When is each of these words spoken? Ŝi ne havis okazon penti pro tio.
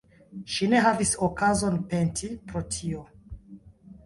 Ŝi 0.53 0.69
ne 0.71 0.79
havis 0.85 1.11
okazon 1.27 1.77
penti 1.93 2.31
pro 2.49 2.63
tio. 2.79 3.05